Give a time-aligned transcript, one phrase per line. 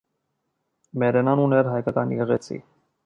[1.03, 2.59] Մերենանն ուներ հայկական եկեղեցի։